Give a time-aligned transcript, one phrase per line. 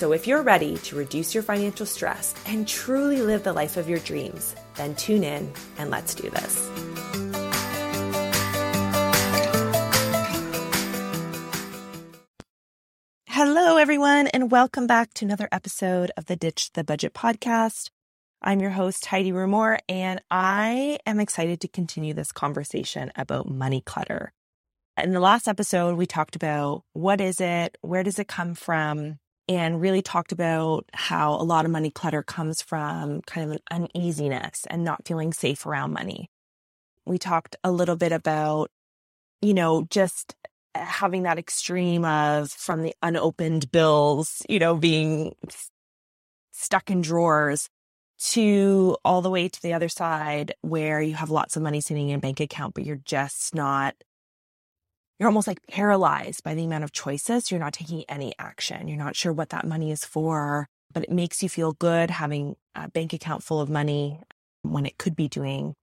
[0.00, 3.86] So, if you're ready to reduce your financial stress and truly live the life of
[3.86, 6.70] your dreams, then tune in and let's do this.
[13.26, 17.90] Hello, everyone, and welcome back to another episode of the Ditch the Budget podcast.
[18.40, 23.82] I'm your host, Heidi Rumohr, and I am excited to continue this conversation about money
[23.84, 24.32] clutter.
[24.96, 29.18] In the last episode, we talked about what is it, where does it come from,
[29.50, 33.88] and really talked about how a lot of money clutter comes from kind of an
[33.92, 36.30] uneasiness and not feeling safe around money.
[37.04, 38.70] We talked a little bit about,
[39.42, 40.36] you know, just
[40.76, 45.34] having that extreme of from the unopened bills, you know, being
[46.52, 47.68] stuck in drawers
[48.20, 52.10] to all the way to the other side where you have lots of money sitting
[52.10, 53.96] in a bank account, but you're just not
[55.20, 57.50] you're almost like paralyzed by the amount of choices.
[57.50, 58.88] You're not taking any action.
[58.88, 62.56] You're not sure what that money is for, but it makes you feel good having
[62.74, 64.18] a bank account full of money
[64.62, 65.74] when it could be doing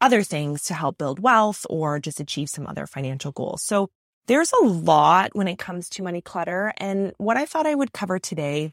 [0.00, 3.62] other things to help build wealth or just achieve some other financial goals.
[3.62, 3.90] So
[4.26, 6.72] there's a lot when it comes to money clutter.
[6.78, 8.72] And what I thought I would cover today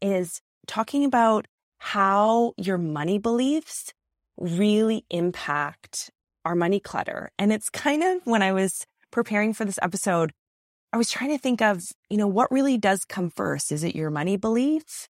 [0.00, 1.46] is talking about
[1.78, 3.94] how your money beliefs
[4.36, 6.10] really impact
[6.44, 7.30] our money clutter.
[7.38, 10.32] And it's kind of when I was preparing for this episode,
[10.92, 13.72] I was trying to think of, you know, what really does come first?
[13.72, 15.08] Is it your money belief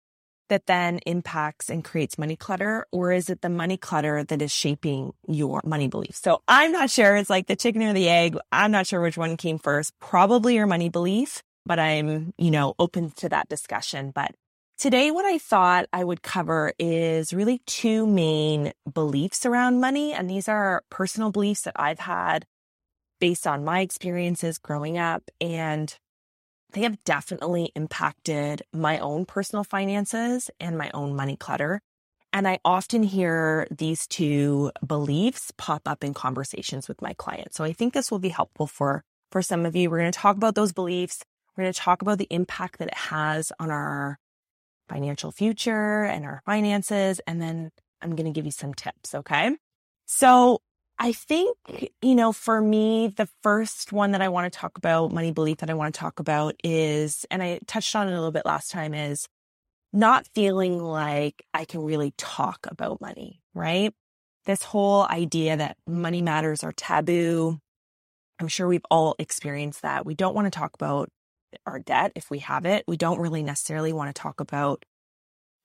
[0.49, 2.87] that then impacts and creates money clutter?
[2.93, 6.21] Or is it the money clutter that is shaping your money beliefs?
[6.21, 7.17] So I'm not sure.
[7.17, 8.37] It's like the chicken or the egg.
[8.53, 9.93] I'm not sure which one came first.
[10.01, 14.13] Probably your money belief, but I'm, you know, open to that discussion.
[14.15, 14.33] But
[14.85, 20.13] Today, what I thought I would cover is really two main beliefs around money.
[20.13, 22.45] And these are personal beliefs that I've had
[23.19, 25.23] based on my experiences growing up.
[25.41, 25.97] And
[26.73, 31.81] they have definitely impacted my own personal finances and my own money clutter.
[32.35, 37.57] And I often hear these two beliefs pop up in conversations with my clients.
[37.57, 39.03] So I think this will be helpful for,
[39.33, 39.89] for some of you.
[39.89, 41.25] We're going to talk about those beliefs.
[41.57, 44.19] We're going to talk about the impact that it has on our
[44.89, 47.21] financial future and our finances.
[47.27, 47.71] And then
[48.03, 49.15] I'm going to give you some tips.
[49.15, 49.57] Okay.
[50.07, 50.61] So
[50.99, 51.57] I think,
[52.03, 55.59] you know, for me, the first one that I want to talk about, money belief
[55.59, 58.47] that I want to talk about is, and I touched on it a little bit
[58.47, 59.27] last time, is
[59.93, 63.93] not feeling like I can really talk about money, right?
[64.45, 67.59] This whole idea that money matters are taboo.
[68.39, 70.05] I'm sure we've all experienced that.
[70.05, 71.09] We don't want to talk about
[71.67, 72.85] our debt if we have it.
[72.87, 74.85] We don't really necessarily want to talk about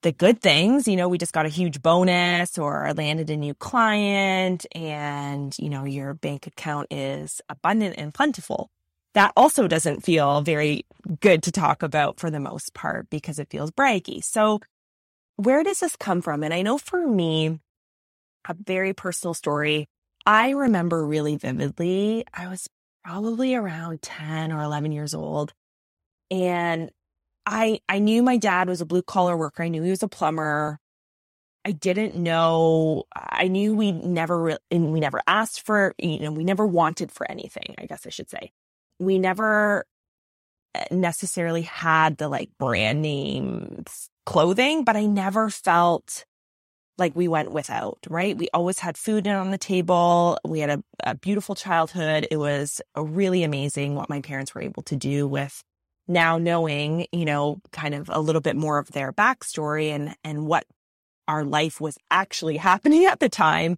[0.01, 0.88] the good things.
[0.88, 5.69] You know, we just got a huge bonus or landed a new client and, you
[5.69, 8.69] know, your bank account is abundant and plentiful.
[9.13, 10.85] That also doesn't feel very
[11.19, 14.23] good to talk about for the most part because it feels braggy.
[14.23, 14.59] So,
[15.35, 16.44] where does this come from?
[16.44, 17.59] And I know for me,
[18.47, 19.88] a very personal story.
[20.25, 22.67] I remember really vividly, I was
[23.03, 25.53] probably around 10 or 11 years old.
[26.31, 26.91] And
[27.45, 29.63] I I knew my dad was a blue collar worker.
[29.63, 30.79] I knew he was a plumber.
[31.66, 33.03] I didn't know.
[33.16, 35.94] I knew we never re- and we never asked for.
[35.97, 37.75] You know, we never wanted for anything.
[37.78, 38.51] I guess I should say.
[39.00, 39.85] We never
[40.75, 43.84] eh, necessarily had the like brand name
[44.25, 46.25] clothing, but I never felt
[46.97, 48.38] like we went without, right?
[48.38, 50.38] We always had food on the table.
[50.46, 52.28] We had a, a beautiful childhood.
[52.29, 55.63] It was really amazing what my parents were able to do with
[56.09, 60.46] now knowing, you know, kind of a little bit more of their backstory and and
[60.46, 60.66] what
[61.28, 63.78] our life was actually happening at the time,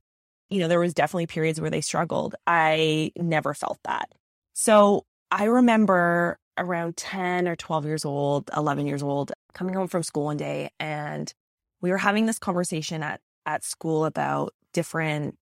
[0.49, 2.33] you know, there was definitely periods where they struggled.
[2.47, 4.09] I never felt that.
[4.53, 10.03] So I remember around 10 or 12 years old, 11 years old, coming home from
[10.03, 11.33] school one day and
[11.81, 15.35] we were having this conversation at, at school about different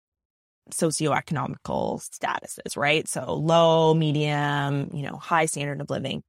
[0.71, 3.07] socioeconomical statuses, right?
[3.07, 6.23] So low, medium, you know, high standard of living.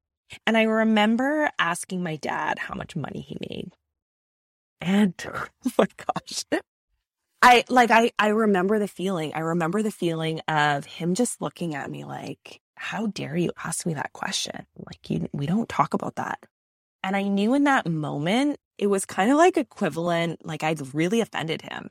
[0.46, 3.72] And I remember asking my dad how much money he made.
[4.80, 6.44] And oh my gosh.
[7.40, 9.32] I like I I remember the feeling.
[9.34, 13.86] I remember the feeling of him just looking at me like, "How dare you ask
[13.86, 14.66] me that question?
[14.76, 16.40] Like you we don't talk about that."
[17.02, 21.20] And I knew in that moment it was kind of like equivalent, like I'd really
[21.20, 21.88] offended him.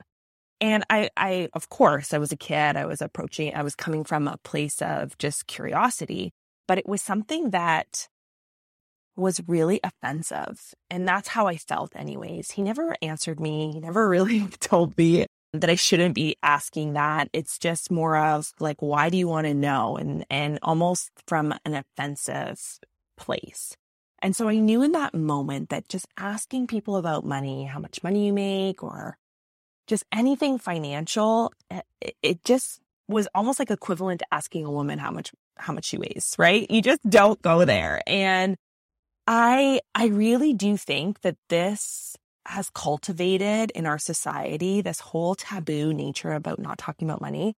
[0.60, 2.76] And I, I, of course, I was a kid.
[2.76, 6.32] I was approaching, I was coming from a place of just curiosity,
[6.66, 8.08] but it was something that
[9.18, 10.74] was really offensive.
[10.90, 12.52] And that's how I felt, anyways.
[12.52, 13.72] He never answered me.
[13.72, 17.28] He never really told me that I shouldn't be asking that.
[17.32, 19.96] It's just more of like, why do you want to know?
[19.96, 22.60] And, and almost from an offensive
[23.16, 23.76] place.
[24.20, 28.02] And so I knew in that moment that just asking people about money, how much
[28.02, 29.16] money you make, or
[29.86, 34.98] just anything financial, eh, it, it just was almost like equivalent to asking a woman
[34.98, 36.70] how much how much she weighs, right?
[36.70, 38.00] You just don't go there.
[38.06, 38.56] And
[39.30, 42.16] I I really do think that this
[42.46, 47.54] has cultivated in our society this whole taboo nature about not talking about money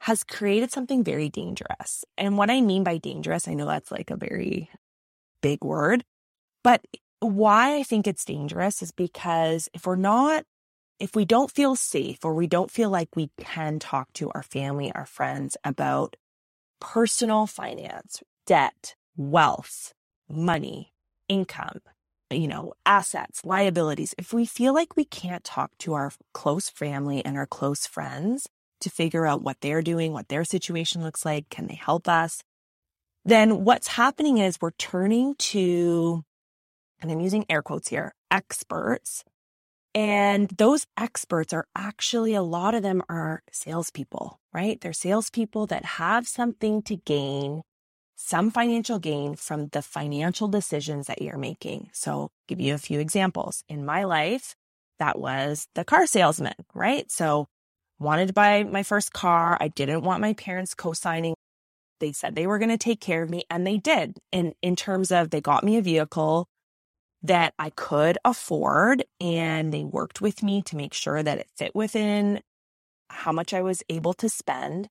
[0.00, 2.04] has created something very dangerous.
[2.16, 4.70] And what I mean by dangerous, I know that's like a very
[5.42, 6.02] big word,
[6.64, 6.82] but
[7.20, 10.44] why I think it's dangerous is because if we're not
[10.98, 14.42] if we don't feel safe or we don't feel like we can talk to our
[14.42, 16.16] family, our friends about
[16.80, 19.92] personal finance, debt, wealth,
[20.28, 20.92] money,
[21.28, 21.80] income,
[22.30, 27.24] you know, assets, liabilities, if we feel like we can't talk to our close family
[27.24, 28.48] and our close friends
[28.80, 32.42] to figure out what they're doing, what their situation looks like, can they help us?
[33.24, 36.24] Then what's happening is we're turning to,
[37.00, 39.24] and I'm using air quotes here, experts
[39.96, 44.78] and those experts are actually, a lot of them are salespeople, right?
[44.78, 47.62] They're salespeople that have something to gain,
[48.26, 51.90] some financial gain from the financial decisions that you're making.
[51.92, 53.62] So, give you a few examples.
[53.68, 54.56] In my life,
[54.98, 57.08] that was the car salesman, right?
[57.08, 57.46] So,
[58.00, 59.56] wanted to buy my first car.
[59.60, 61.34] I didn't want my parents co signing.
[62.00, 64.18] They said they were going to take care of me, and they did.
[64.32, 66.48] And in terms of they got me a vehicle
[67.22, 69.04] that I could afford.
[69.20, 72.40] And they worked with me to make sure that it fit within
[73.08, 74.88] how much I was able to spend.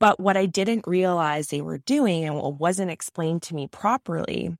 [0.00, 4.56] But what I didn't realize they were doing and what wasn't explained to me properly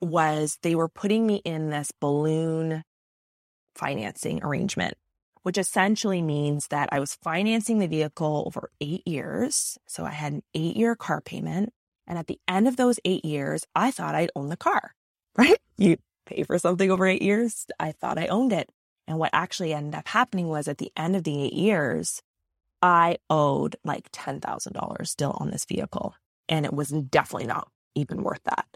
[0.00, 2.84] was they were putting me in this balloon
[3.76, 4.94] financing arrangement,
[5.44, 9.78] which essentially means that I was financing the vehicle over eight years.
[9.88, 11.72] So I had an eight year car payment.
[12.06, 14.94] And at the end of those eight years, I thought I'd own the car
[15.38, 15.58] right?
[15.78, 15.96] You
[16.26, 17.66] pay for something over eight years.
[17.80, 18.70] I thought I owned it.
[19.08, 22.22] And what actually ended up happening was at the end of the eight years,
[22.82, 26.14] I owed like $10,000 still on this vehicle.
[26.48, 28.66] And it was definitely not even worth that.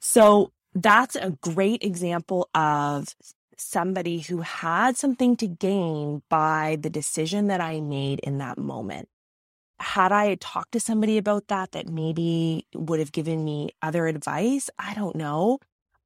[0.00, 3.16] So that's a great example of
[3.56, 9.08] somebody who had something to gain by the decision that I made in that moment.
[9.78, 14.70] Had I talked to somebody about that, that maybe would have given me other advice,
[14.78, 15.58] I don't know.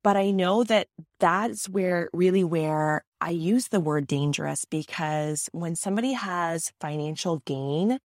[0.03, 0.89] But I know that
[1.19, 7.99] that's where really where I use the word dangerous because when somebody has financial gain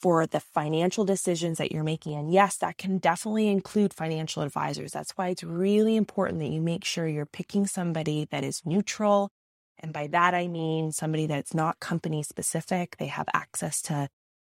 [0.00, 4.92] for the financial decisions that you're making, and yes, that can definitely include financial advisors.
[4.92, 9.30] That's why it's really important that you make sure you're picking somebody that is neutral.
[9.78, 12.96] And by that, I mean somebody that's not company specific.
[12.96, 14.08] They have access to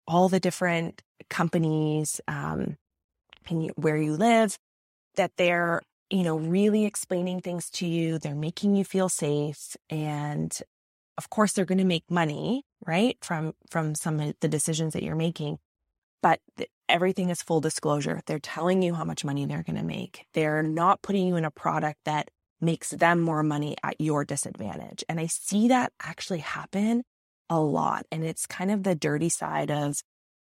[0.07, 2.77] all the different companies um,
[3.77, 4.57] where you live,
[5.17, 8.19] that they're you know, really explaining things to you.
[8.19, 9.77] They're making you feel safe.
[9.89, 10.57] And
[11.17, 13.17] of course, they're going to make money, right?
[13.23, 15.59] From, from some of the decisions that you're making.
[16.23, 18.21] But th- everything is full disclosure.
[18.27, 20.27] They're telling you how much money they're going to make.
[20.35, 25.03] They're not putting you in a product that makes them more money at your disadvantage.
[25.09, 27.05] And I see that actually happen
[27.49, 28.07] a lot.
[28.13, 29.95] And it's kind of the dirty side of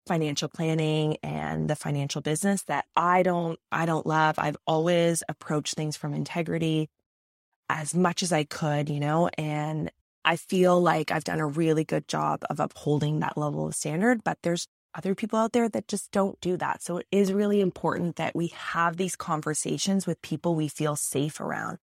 [0.08, 4.36] financial planning and the financial business that I don't I don't love.
[4.38, 6.88] I've always approached things from integrity
[7.68, 9.92] as much as I could, you know, and
[10.24, 14.24] I feel like I've done a really good job of upholding that level of standard,
[14.24, 16.82] but there's other people out there that just don't do that.
[16.82, 21.40] So it is really important that we have these conversations with people we feel safe
[21.40, 21.78] around,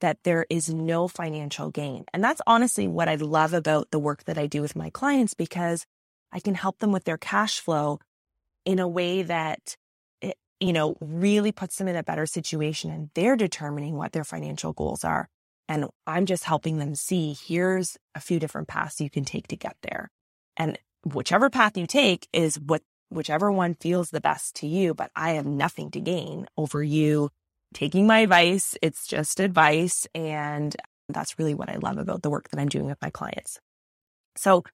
[0.00, 2.04] that there is no financial gain.
[2.12, 5.34] And that's honestly what I love about the work that I do with my clients
[5.34, 5.86] because
[6.32, 8.00] I can help them with their cash flow
[8.64, 9.76] in a way that
[10.20, 14.24] it, you know, really puts them in a better situation and they're determining what their
[14.24, 15.28] financial goals are.
[15.68, 19.56] And I'm just helping them see here's a few different paths you can take to
[19.56, 20.10] get there.
[20.56, 25.10] And whichever path you take is what whichever one feels the best to you, but
[25.16, 27.30] I have nothing to gain over you
[27.74, 28.76] taking my advice.
[28.82, 30.06] It's just advice.
[30.14, 30.74] And
[31.08, 33.60] that's really what I love about the work that I'm doing with my clients.
[34.36, 34.64] So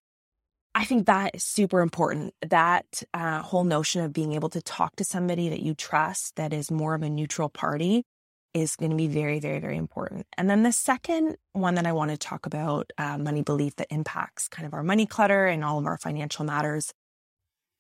[0.75, 2.35] I think that is super important.
[2.43, 6.53] That uh, whole notion of being able to talk to somebody that you trust that
[6.53, 8.05] is more of a neutral party
[8.55, 10.27] is going to be very, very, very important.
[10.39, 13.89] And then the second one that I want to talk about, uh, money belief that
[13.91, 16.93] impacts kind of our money clutter and all of our financial matters,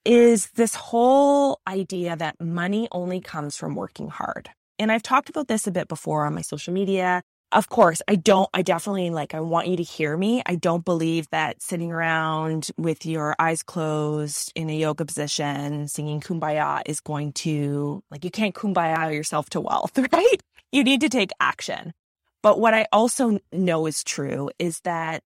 [0.04, 4.50] is this whole idea that money only comes from working hard.
[4.78, 7.22] And I've talked about this a bit before on my social media.
[7.54, 10.42] Of course, I don't, I definitely like, I want you to hear me.
[10.44, 16.20] I don't believe that sitting around with your eyes closed in a yoga position singing
[16.20, 20.36] kumbaya is going to, like, you can't kumbaya yourself to wealth, right?
[20.72, 21.94] You need to take action.
[22.42, 25.22] But what I also know is true is that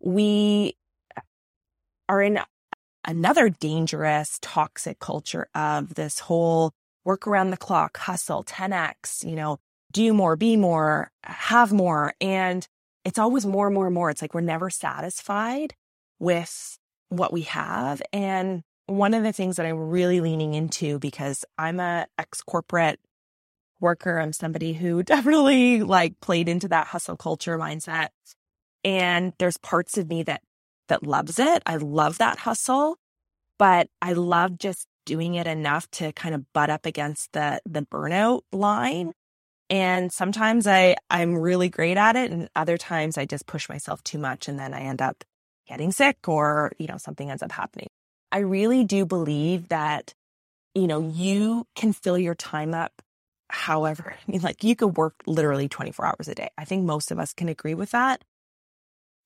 [0.00, 0.74] we
[2.08, 2.40] are in
[3.04, 6.72] another dangerous, toxic culture of this whole
[7.04, 9.58] work around the clock, hustle, 10x, you know,
[9.92, 12.14] do more, be more, have more.
[12.20, 12.66] And
[13.04, 14.10] it's always more more more.
[14.10, 15.74] It's like we're never satisfied
[16.18, 16.78] with
[17.08, 18.02] what we have.
[18.12, 23.00] And one of the things that I'm really leaning into because I'm a ex corporate
[23.80, 28.08] worker, I'm somebody who definitely like played into that hustle culture mindset.
[28.84, 30.42] And there's parts of me that
[30.88, 31.62] that loves it.
[31.66, 32.96] I love that hustle,
[33.58, 37.82] but I love just doing it enough to kind of butt up against the the
[37.82, 39.12] burnout line
[39.70, 42.30] and sometimes I, I'm really great at it.
[42.30, 45.24] And other times I just push myself too much and then I end up
[45.66, 47.88] getting sick or, you know, something ends up happening.
[48.32, 50.14] I really do believe that,
[50.74, 53.02] you know, you can fill your time up
[53.50, 54.14] however.
[54.14, 56.48] I mean, like you could work literally 24 hours a day.
[56.56, 58.24] I think most of us can agree with that.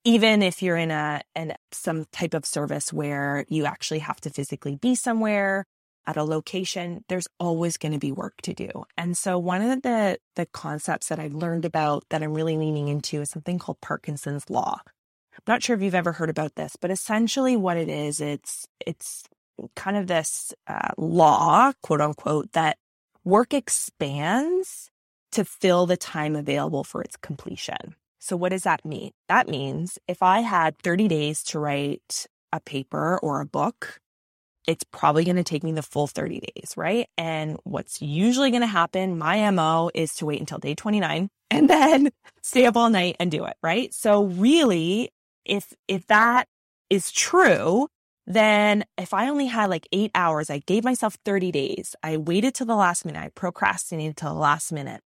[0.05, 4.31] Even if you're in a, in some type of service where you actually have to
[4.31, 5.65] physically be somewhere,
[6.07, 8.71] at a location, there's always going to be work to do.
[8.97, 12.89] And so one of the the concepts that I've learned about that I'm really leaning
[12.89, 14.81] into is something called Parkinson's law.
[14.87, 18.67] I'm not sure if you've ever heard about this, but essentially what it is, it's
[18.87, 19.25] it's
[19.77, 22.79] kind of this uh, law, quote unquote, that
[23.25, 24.91] work expands
[25.33, 27.95] to fill the time available for its completion.
[28.19, 29.11] So what does that mean?
[29.29, 33.99] That means if I had 30 days to write a paper or a book,
[34.66, 37.09] it's probably going to take me the full 30 days, right?
[37.19, 41.71] And what's usually going to happen, my MO is to wait until day 29 and
[41.71, 42.11] then
[42.42, 43.92] stay up all night and do it, right?
[43.92, 45.11] So really,
[45.45, 46.47] if if that
[46.90, 47.88] is true,
[48.26, 51.97] then if I only had like 8 hours, I gave myself 30 days.
[52.02, 53.21] I waited till the last minute.
[53.21, 55.00] I procrastinated till the last minute.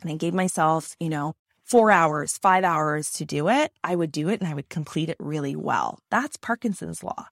[0.00, 3.72] And I gave myself, you know, 4 hours, 5 hours to do it.
[3.82, 5.98] I would do it and I would complete it really well.
[6.10, 7.26] That's Parkinson's law.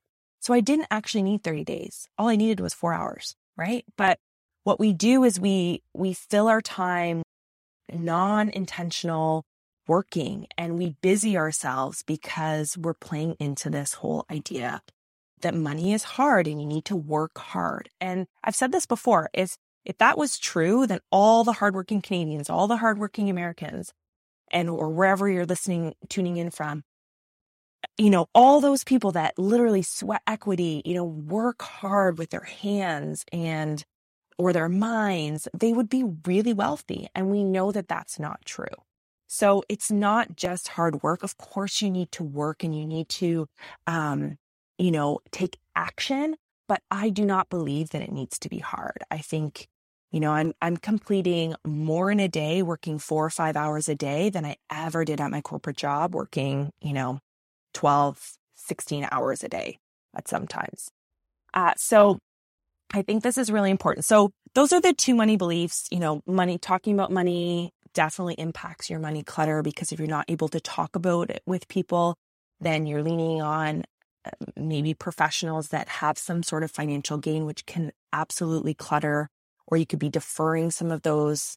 [0.45, 2.07] So I didn't actually need 30 days.
[2.19, 3.83] All I needed was four hours, right?
[3.97, 4.19] But
[4.63, 7.23] what we do is we, we fill our time
[7.91, 9.47] non-intentional
[9.89, 14.83] working and we busy ourselves because we're playing into this whole idea
[15.41, 17.89] that money is hard and you need to work hard.
[17.99, 22.51] And I've said this before, if if that was true, then all the hardworking Canadians,
[22.51, 23.95] all the hardworking Americans,
[24.51, 26.85] and or wherever you're listening, tuning in from,
[27.99, 32.45] you know, all those people that literally sweat equity, you know, work hard with their
[32.45, 33.85] hands and
[34.38, 37.09] or their minds, they would be really wealthy.
[37.14, 38.67] And we know that that's not true.
[39.26, 41.23] So it's not just hard work.
[41.23, 43.49] Of course, you need to work and you need to,
[43.87, 44.37] um,
[44.79, 46.37] you know, take action.
[46.69, 48.99] But I do not believe that it needs to be hard.
[49.11, 49.69] I think,
[50.12, 53.95] you know, I'm I'm completing more in a day, working four or five hours a
[53.95, 57.21] day than I ever did at my corporate job, working, you know,
[57.75, 59.78] 12, 16 hours a day
[60.16, 60.88] at sometimes.
[61.52, 62.19] Uh, so
[62.93, 64.04] I think this is really important.
[64.04, 65.88] So those are the two money beliefs.
[65.90, 70.25] You know, money, talking about money definitely impacts your money clutter because if you're not
[70.28, 72.16] able to talk about it with people,
[72.61, 73.85] then you're leaning on
[74.25, 79.28] uh, maybe professionals that have some sort of financial gain, which can absolutely clutter,
[79.66, 81.57] or you could be deferring some of those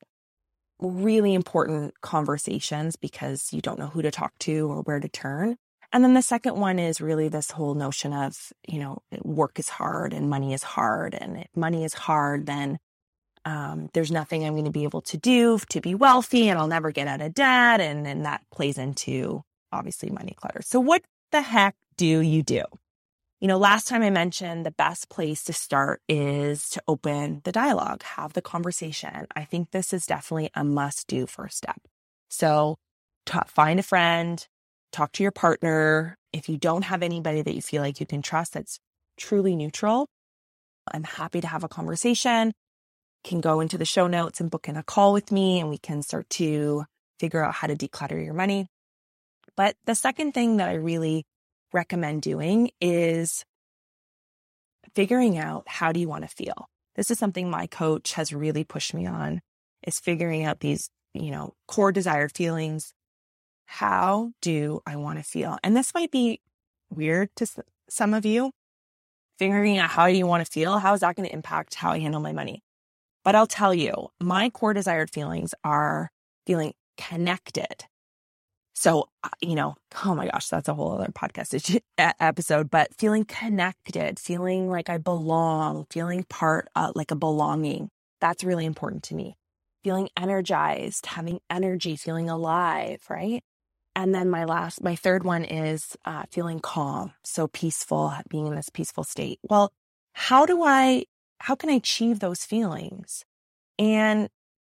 [0.79, 5.55] really important conversations because you don't know who to talk to or where to turn.
[5.94, 9.70] And then the second one is really this whole notion of, you know, work is
[9.70, 11.15] hard and money is hard.
[11.15, 12.77] And if money is hard, then
[13.46, 16.67] um, there's nothing I'm going to be able to do to be wealthy and I'll
[16.67, 17.79] never get out of debt.
[17.79, 20.62] And then that plays into obviously money clutter.
[20.62, 22.63] So what the heck do you do?
[23.39, 27.51] You know, last time I mentioned the best place to start is to open the
[27.51, 29.27] dialogue, have the conversation.
[29.36, 31.79] I think this is definitely a must do first step.
[32.29, 32.77] So
[33.25, 34.46] t- find a friend,
[34.91, 36.17] talk to your partner.
[36.34, 38.79] If you don't have anybody that you feel like you can trust that's
[39.17, 40.08] truly neutral,
[40.91, 42.53] I'm happy to have a conversation.
[43.24, 45.77] Can go into the show notes and book in a call with me and we
[45.77, 46.86] can start to
[47.20, 48.67] figure out how to declutter your money.
[49.56, 51.25] But the second thing that I really
[51.74, 53.44] recommend doing is
[54.96, 56.67] figuring out how do you want to feel.
[56.96, 59.41] This is something my coach has really pushed me on
[59.84, 60.89] is figuring out these
[61.20, 62.94] you know, core desired feelings.
[63.67, 65.57] How do I want to feel?
[65.63, 66.41] And this might be
[66.89, 67.45] weird to
[67.89, 68.51] some of you.
[69.38, 70.79] Figuring out how you want to feel?
[70.79, 72.63] How is that going to impact how I handle my money?
[73.24, 76.09] But I'll tell you, my core desired feelings are
[76.47, 77.86] feeling connected.
[78.74, 83.25] So, uh, you know, oh my gosh, that's a whole other podcast episode, but feeling
[83.25, 87.89] connected, feeling like I belong, feeling part, uh, like a belonging.
[88.21, 89.36] That's really important to me.
[89.83, 93.43] Feeling energized, having energy, feeling alive, right?
[93.97, 98.53] And then my last, my third one is uh, feeling calm, so peaceful, being in
[98.53, 99.39] this peaceful state.
[99.41, 99.73] Well,
[100.13, 101.05] how do I,
[101.39, 103.25] how can I achieve those feelings?
[103.79, 104.29] And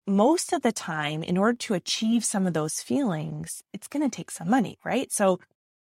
[0.08, 4.14] most of the time, in order to achieve some of those feelings, it's going to
[4.14, 5.12] take some money, right?
[5.12, 5.38] So,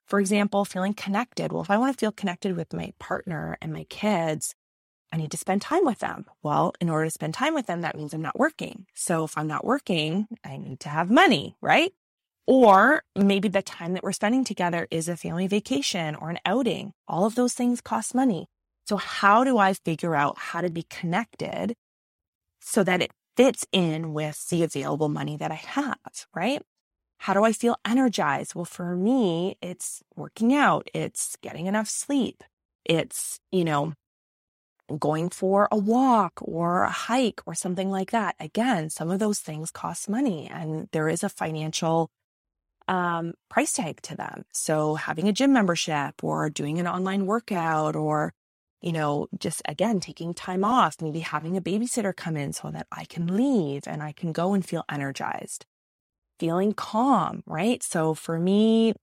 [0.07, 1.51] for example, feeling connected.
[1.51, 4.55] Well, if I want to feel connected with my partner and my kids,
[5.11, 6.25] I need to spend time with them.
[6.41, 8.87] Well, in order to spend time with them, that means I'm not working.
[8.95, 11.93] So if I'm not working, I need to have money, right?
[12.47, 16.93] Or maybe the time that we're spending together is a family vacation or an outing.
[17.07, 18.47] All of those things cost money.
[18.85, 21.75] So how do I figure out how to be connected
[22.61, 25.97] so that it fits in with the available money that I have,
[26.33, 26.61] right?
[27.19, 28.55] How do I feel energized?
[28.55, 30.89] Well, for me, it's working out.
[30.93, 32.43] It's getting enough sleep.
[32.85, 33.93] It's, you know,
[34.99, 38.35] going for a walk or a hike or something like that.
[38.39, 42.09] Again, some of those things cost money and there is a financial
[42.87, 44.45] um, price tag to them.
[44.53, 48.33] So having a gym membership or doing an online workout or
[48.81, 52.87] you know, just again, taking time off, maybe having a babysitter come in so that
[52.91, 55.65] I can leave and I can go and feel energized,
[56.39, 57.81] feeling calm, right?
[57.81, 58.93] So for me,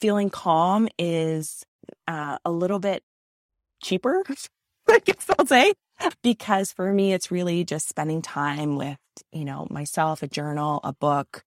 [0.00, 1.64] feeling calm is
[2.06, 3.02] uh, a little bit
[3.82, 4.22] cheaper,
[4.88, 5.72] I guess I'll say,
[6.22, 8.98] because for me, it's really just spending time with,
[9.32, 11.42] you know, myself, a journal, a book,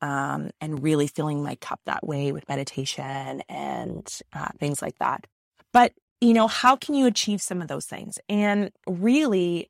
[0.00, 5.26] um, and really filling my cup that way with meditation and uh, things like that.
[5.72, 8.18] But you know, how can you achieve some of those things?
[8.28, 9.68] And really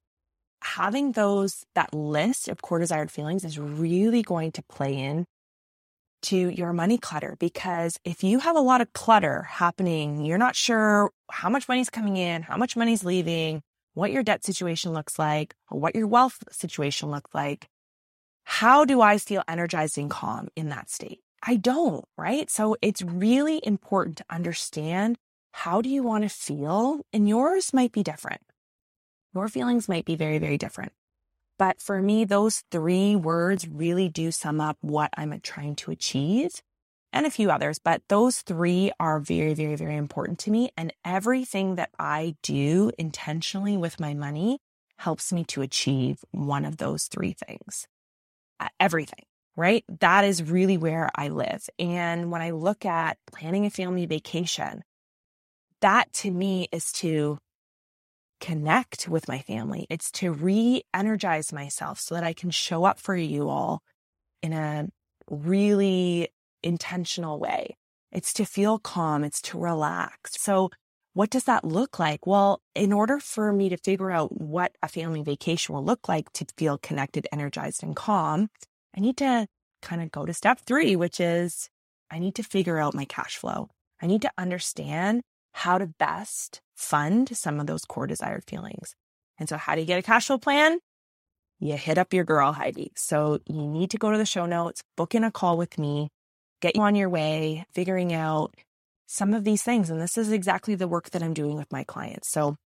[0.63, 5.27] having those, that list of core desired feelings is really going to play in
[6.23, 10.57] to your money clutter because if you have a lot of clutter happening, you're not
[10.57, 13.61] sure how much money's coming in, how much money's leaving,
[13.93, 17.69] what your debt situation looks like, what your wealth situation looks like.
[18.45, 21.21] How do I feel energized and calm in that state?
[21.43, 22.51] I don't, right?
[22.51, 25.19] So it's really important to understand
[25.53, 27.01] how do you want to feel?
[27.13, 28.41] And yours might be different.
[29.35, 30.93] Your feelings might be very, very different.
[31.59, 36.63] But for me, those three words really do sum up what I'm trying to achieve
[37.13, 40.71] and a few others, but those three are very, very, very important to me.
[40.77, 44.59] And everything that I do intentionally with my money
[44.99, 47.87] helps me to achieve one of those three things.
[48.61, 49.25] Uh, everything,
[49.57, 49.85] right?
[50.01, 51.69] That is really where I live.
[51.79, 54.83] And when I look at planning a family vacation,
[55.81, 57.39] that to me is to
[58.41, 59.87] connect with my family.
[59.91, 63.83] It's to re energize myself so that I can show up for you all
[64.43, 64.89] in a
[65.31, 66.29] really
[66.63, 67.77] intentional way.
[68.13, 69.25] It's to feel calm.
[69.25, 70.41] It's to relax.
[70.41, 70.71] So
[71.15, 72.27] what does that look like?
[72.27, 76.33] Well, in order for me to figure out what a family vacation will look like
[76.35, 78.51] to feel connected, energized, and calm,
[78.97, 79.47] I need to
[79.81, 81.71] kind of go to step three, which is
[82.11, 83.69] I need to figure out my cash flow.
[84.03, 85.23] I need to understand
[85.53, 88.97] how to best fund some of those core desired feelings.
[89.39, 90.79] And so, how do you get a cash flow plan?
[91.61, 92.93] You hit up your girl, Heidi.
[92.97, 96.09] So, you need to go to the show notes, book in a call with me,
[96.61, 98.55] get you on your way, figuring out
[99.07, 99.91] some of these things.
[99.91, 102.31] And this is exactly the work that I'm doing with my clients.
[102.31, 102.57] So,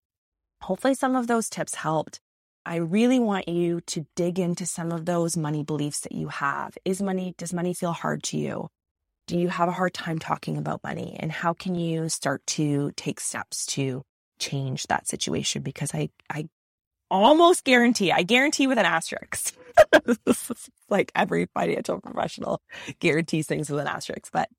[0.61, 2.19] hopefully, some of those tips helped.
[2.65, 6.77] I really want you to dig into some of those money beliefs that you have.
[6.85, 8.69] Is money, does money feel hard to you?
[9.29, 11.15] do you have a hard time talking about money?
[11.19, 14.01] And how can you start to take steps to
[14.39, 15.61] change that situation?
[15.61, 16.49] Because I, I
[17.11, 19.55] almost guarantee, I guarantee with an asterisk,
[20.89, 22.59] like every financial professional
[22.97, 24.49] guarantees things with an asterisk, but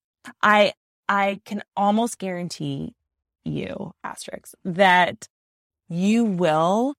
[0.41, 0.75] I,
[1.11, 2.95] I can almost guarantee
[3.45, 5.27] you, asterisk, that
[5.89, 6.95] you will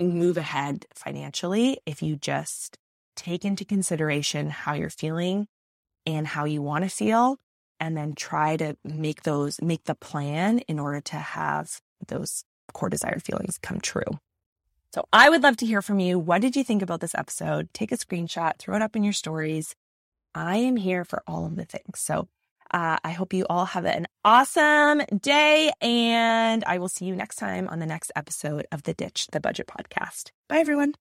[0.00, 2.78] move ahead financially if you just
[3.16, 5.48] take into consideration how you're feeling
[6.06, 7.36] and how you want to feel
[7.78, 12.88] and then try to make those make the plan in order to have those core
[12.88, 14.18] desired feelings come true.
[14.94, 16.18] So I would love to hear from you.
[16.18, 17.68] What did you think about this episode?
[17.74, 19.76] Take a screenshot, throw it up in your stories.
[20.34, 22.00] I am here for all of the things.
[22.00, 22.28] So
[22.72, 27.36] uh, I hope you all have an awesome day, and I will see you next
[27.36, 30.30] time on the next episode of the Ditch the Budget podcast.
[30.48, 30.94] Bye, everyone.